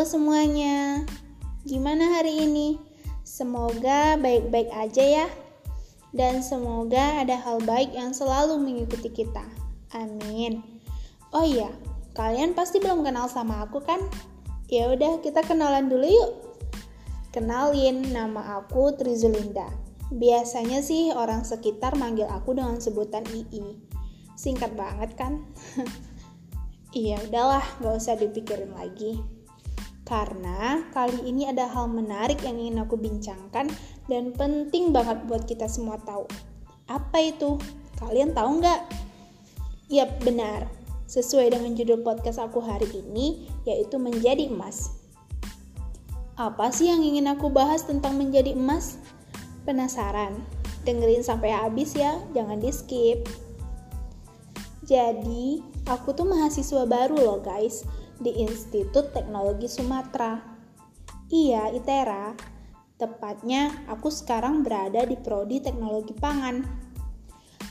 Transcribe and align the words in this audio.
Halo 0.00 0.16
semuanya, 0.16 1.04
gimana 1.68 2.16
hari 2.16 2.48
ini? 2.48 2.80
Semoga 3.20 4.16
baik-baik 4.16 4.72
aja 4.72 5.04
ya, 5.04 5.26
dan 6.16 6.40
semoga 6.40 7.20
ada 7.20 7.36
hal 7.36 7.60
baik 7.68 7.92
yang 7.92 8.16
selalu 8.16 8.56
mengikuti 8.56 9.12
kita. 9.12 9.44
Amin. 9.92 10.64
Oh 11.36 11.44
iya, 11.44 11.68
kalian 12.16 12.56
pasti 12.56 12.80
belum 12.80 13.04
kenal 13.04 13.28
sama 13.28 13.68
aku 13.68 13.84
kan? 13.84 14.00
Ya 14.72 14.88
udah, 14.88 15.20
kita 15.20 15.44
kenalan 15.44 15.92
dulu 15.92 16.08
yuk. 16.08 16.32
Kenalin, 17.36 18.00
nama 18.08 18.56
aku 18.56 18.96
Trizulinda. 18.96 19.68
Biasanya 20.16 20.80
sih 20.80 21.12
orang 21.12 21.44
sekitar 21.44 22.00
manggil 22.00 22.24
aku 22.24 22.56
dengan 22.56 22.80
sebutan 22.80 23.28
II. 23.28 23.76
Singkat 24.32 24.72
banget 24.80 25.12
kan? 25.12 25.44
Iya, 26.90 27.22
udahlah, 27.22 27.62
gak 27.78 28.02
usah 28.02 28.18
dipikirin 28.18 28.74
lagi. 28.74 29.39
Karena 30.10 30.82
kali 30.90 31.22
ini 31.22 31.46
ada 31.46 31.70
hal 31.70 31.86
menarik 31.86 32.42
yang 32.42 32.58
ingin 32.58 32.82
aku 32.82 32.98
bincangkan 32.98 33.70
dan 34.10 34.34
penting 34.34 34.90
banget 34.90 35.22
buat 35.30 35.46
kita 35.46 35.70
semua 35.70 36.02
tahu. 36.02 36.26
Apa 36.90 37.22
itu? 37.22 37.54
Kalian 38.02 38.34
tahu 38.34 38.58
nggak? 38.58 38.90
Yap, 39.86 40.18
benar. 40.26 40.66
Sesuai 41.06 41.54
dengan 41.54 41.78
judul 41.78 42.02
podcast 42.02 42.42
aku 42.42 42.58
hari 42.58 42.90
ini, 42.90 43.46
yaitu 43.62 44.02
menjadi 44.02 44.50
emas. 44.50 44.98
Apa 46.34 46.74
sih 46.74 46.90
yang 46.90 47.06
ingin 47.06 47.30
aku 47.30 47.46
bahas 47.46 47.86
tentang 47.86 48.18
menjadi 48.18 48.50
emas? 48.58 48.98
Penasaran? 49.62 50.42
Dengerin 50.82 51.22
sampai 51.22 51.54
habis 51.54 51.94
ya, 51.94 52.18
jangan 52.34 52.58
di 52.58 52.74
skip. 52.74 53.30
Jadi, 54.82 55.62
aku 55.86 56.10
tuh 56.18 56.26
mahasiswa 56.26 56.82
baru 56.82 57.14
loh 57.14 57.38
guys 57.38 57.86
di 58.20 58.44
Institut 58.44 59.16
Teknologi 59.16 59.66
Sumatera. 59.66 60.36
Iya, 61.32 61.72
ITERA. 61.72 62.36
Tepatnya, 63.00 63.88
aku 63.88 64.12
sekarang 64.12 64.60
berada 64.60 65.00
di 65.08 65.16
Prodi 65.16 65.64
Teknologi 65.64 66.12
Pangan. 66.12 66.60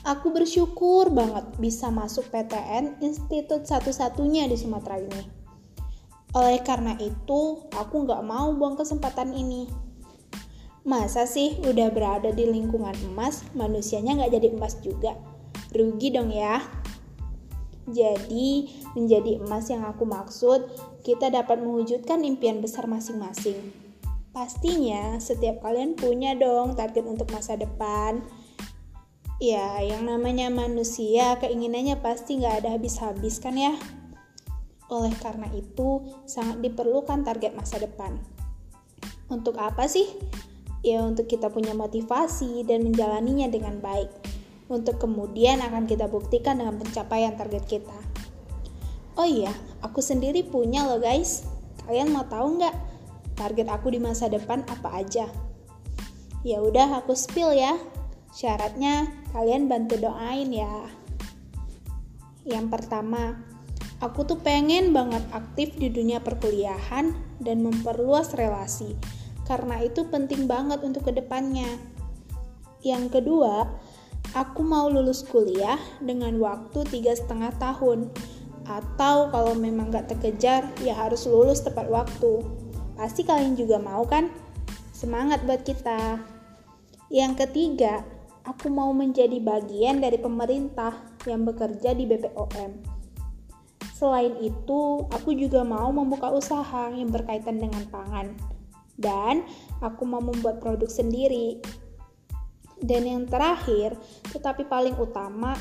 Aku 0.09 0.33
bersyukur 0.33 1.13
banget 1.13 1.53
bisa 1.61 1.93
masuk 1.93 2.25
PTN 2.33 2.97
institut 3.05 3.69
satu-satunya 3.69 4.49
di 4.49 4.57
Sumatera 4.57 4.97
ini. 4.97 5.23
Oleh 6.33 6.61
karena 6.65 6.97
itu, 6.97 7.69
aku 7.69 7.95
nggak 8.09 8.25
mau 8.25 8.49
buang 8.57 8.73
kesempatan 8.73 9.37
ini. 9.37 9.69
Masa 10.87 11.29
sih 11.29 11.61
udah 11.61 11.93
berada 11.93 12.33
di 12.33 12.49
lingkungan 12.49 12.95
emas, 13.13 13.45
manusianya 13.53 14.17
nggak 14.17 14.33
jadi 14.33 14.47
emas 14.55 14.79
juga? 14.81 15.13
Rugi 15.69 16.09
dong 16.09 16.33
ya. 16.33 16.57
Jadi, 17.89 18.69
menjadi 18.93 19.41
emas 19.41 19.65
yang 19.73 19.81
aku 19.81 20.05
maksud, 20.05 20.69
kita 21.01 21.33
dapat 21.33 21.57
mewujudkan 21.57 22.21
impian 22.21 22.61
besar 22.61 22.85
masing-masing. 22.85 23.57
Pastinya, 24.29 25.17
setiap 25.17 25.65
kalian 25.65 25.97
punya 25.97 26.37
dong 26.37 26.77
target 26.77 27.01
untuk 27.09 27.33
masa 27.33 27.57
depan. 27.57 28.21
Ya, 29.41 29.81
yang 29.81 30.05
namanya 30.05 30.53
manusia, 30.53 31.41
keinginannya 31.41 31.97
pasti 31.97 32.37
nggak 32.37 32.61
ada 32.61 32.69
habis-habis 32.77 33.41
kan 33.41 33.57
ya? 33.57 33.73
Oleh 34.93 35.15
karena 35.17 35.49
itu, 35.49 36.05
sangat 36.29 36.61
diperlukan 36.61 37.25
target 37.25 37.57
masa 37.57 37.81
depan. 37.81 38.21
Untuk 39.33 39.57
apa 39.57 39.89
sih? 39.89 40.05
Ya, 40.85 41.01
untuk 41.01 41.25
kita 41.25 41.49
punya 41.49 41.73
motivasi 41.73 42.61
dan 42.69 42.85
menjalaninya 42.85 43.49
dengan 43.49 43.81
baik 43.81 44.38
untuk 44.69 45.01
kemudian 45.01 45.59
akan 45.65 45.89
kita 45.89 46.05
buktikan 46.05 46.61
dengan 46.61 46.77
pencapaian 46.77 47.33
target 47.33 47.65
kita. 47.65 47.99
Oh 49.17 49.27
iya, 49.27 49.51
aku 49.83 49.99
sendiri 49.99 50.45
punya 50.45 50.85
loh 50.85 51.01
guys. 51.01 51.43
Kalian 51.83 52.13
mau 52.13 52.23
tahu 52.29 52.61
nggak 52.61 52.75
target 53.35 53.67
aku 53.67 53.91
di 53.91 53.99
masa 53.99 54.29
depan 54.29 54.63
apa 54.69 54.95
aja? 54.95 55.27
Ya 56.45 56.63
udah 56.63 57.03
aku 57.03 57.17
spill 57.17 57.51
ya. 57.51 57.75
Syaratnya 58.31 59.09
kalian 59.35 59.67
bantu 59.67 59.99
doain 59.99 60.53
ya. 60.53 60.87
Yang 62.47 62.65
pertama, 62.71 63.41
aku 63.99 64.23
tuh 64.23 64.39
pengen 64.39 64.95
banget 64.95 65.25
aktif 65.35 65.75
di 65.75 65.91
dunia 65.91 66.23
perkuliahan 66.23 67.11
dan 67.43 67.57
memperluas 67.59 68.31
relasi. 68.37 68.95
Karena 69.43 69.81
itu 69.81 70.05
penting 70.07 70.45
banget 70.45 70.79
untuk 70.85 71.09
ke 71.09 71.11
depannya. 71.11 71.67
Yang 72.85 73.19
kedua, 73.19 73.67
aku 74.35 74.61
mau 74.61 74.89
lulus 74.89 75.25
kuliah 75.25 75.79
dengan 76.01 76.37
waktu 76.41 76.85
tiga 76.89 77.15
setengah 77.15 77.53
tahun. 77.57 78.09
Atau 78.69 79.33
kalau 79.33 79.57
memang 79.57 79.89
gak 79.89 80.13
terkejar 80.13 80.69
ya 80.85 80.93
harus 80.93 81.25
lulus 81.25 81.65
tepat 81.65 81.89
waktu. 81.89 82.45
Pasti 82.93 83.25
kalian 83.25 83.57
juga 83.57 83.81
mau 83.81 84.05
kan? 84.05 84.29
Semangat 84.93 85.41
buat 85.47 85.65
kita. 85.65 86.21
Yang 87.09 87.47
ketiga 87.47 88.05
aku 88.45 88.69
mau 88.69 88.93
menjadi 88.93 89.41
bagian 89.41 90.03
dari 90.03 90.21
pemerintah 90.21 90.93
yang 91.25 91.47
bekerja 91.47 91.97
di 91.97 92.05
BPOM 92.05 92.99
selain 93.99 94.39
itu 94.39 95.03
aku 95.11 95.35
juga 95.35 95.67
mau 95.67 95.91
membuka 95.91 96.31
usaha 96.31 96.87
yang 96.95 97.11
berkaitan 97.11 97.59
dengan 97.59 97.83
pangan. 97.91 98.31
Dan 98.95 99.43
aku 99.83 100.07
mau 100.07 100.23
membuat 100.23 100.63
produk 100.63 100.87
sendiri 100.87 101.59
dan 102.79 103.03
yang 103.03 103.23
terakhir, 103.27 103.95
tetapi 104.31 104.67
paling 104.67 104.95
utama, 104.95 105.55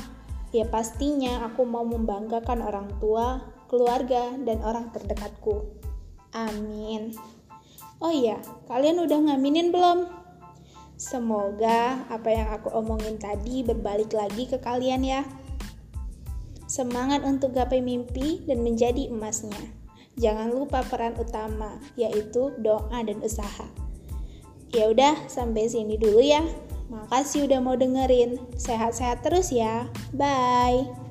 ya 0.55 0.65
pastinya 0.67 1.45
aku 1.47 1.67
mau 1.67 1.83
membanggakan 1.83 2.63
orang 2.63 2.87
tua, 3.03 3.43
keluarga, 3.67 4.33
dan 4.43 4.63
orang 4.63 4.89
terdekatku. 4.95 5.67
Amin. 6.31 7.13
Oh 7.99 8.13
iya, 8.13 8.39
kalian 8.71 9.03
udah 9.03 9.19
ngaminin 9.27 9.75
belum? 9.75 10.07
Semoga 10.99 12.03
apa 12.11 12.27
yang 12.31 12.47
aku 12.51 12.71
omongin 12.75 13.15
tadi 13.19 13.63
berbalik 13.63 14.11
lagi 14.11 14.47
ke 14.47 14.59
kalian 14.59 15.03
ya. 15.03 15.21
Semangat 16.67 17.23
untuk 17.23 17.55
gapai 17.55 17.79
mimpi 17.79 18.43
dan 18.47 18.63
menjadi 18.63 19.07
emasnya. 19.11 19.79
Jangan 20.19 20.51
lupa 20.51 20.83
peran 20.83 21.15
utama, 21.15 21.79
yaitu 21.95 22.51
doa 22.59 22.99
dan 22.99 23.23
usaha. 23.23 23.67
Ya 24.75 24.91
udah, 24.91 25.27
sampai 25.31 25.71
sini 25.71 25.95
dulu 25.95 26.19
ya. 26.19 26.43
Makasih 26.89 27.45
udah 27.45 27.59
mau 27.61 27.77
dengerin. 27.77 28.41
Sehat-sehat 28.57 29.21
terus 29.21 29.53
ya. 29.53 29.85
Bye. 30.11 31.08